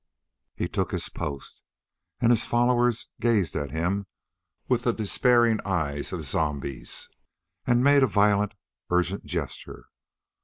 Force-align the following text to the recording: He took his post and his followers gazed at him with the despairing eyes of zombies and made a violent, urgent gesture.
He 0.55 0.67
took 0.67 0.91
his 0.91 1.09
post 1.09 1.61
and 2.19 2.31
his 2.31 2.43
followers 2.43 3.05
gazed 3.19 3.55
at 3.55 3.69
him 3.69 4.07
with 4.67 4.81
the 4.81 4.93
despairing 4.93 5.59
eyes 5.63 6.11
of 6.11 6.23
zombies 6.25 7.07
and 7.67 7.83
made 7.83 8.01
a 8.01 8.07
violent, 8.07 8.55
urgent 8.89 9.25
gesture. 9.25 9.89